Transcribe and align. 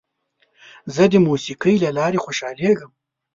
زه 0.95 1.03
د 1.11 1.13
موسیقۍ 1.27 1.75
له 1.83 1.89
لارې 1.97 2.23
خوشحالېږم. 2.25 2.91